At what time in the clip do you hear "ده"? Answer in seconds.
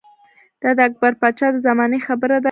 2.37-2.39